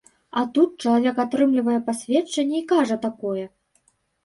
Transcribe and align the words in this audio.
А 0.39 0.43
тут 0.53 0.69
чалавек 0.85 1.21
атрымлівае 1.25 1.77
пасведчанне 1.91 2.57
і 2.63 2.65
кажа 2.75 3.01
такое! 3.07 3.49